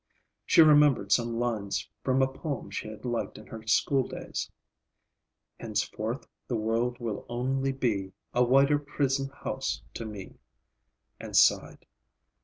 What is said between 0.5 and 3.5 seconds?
remembered some lines from a poem she had liked in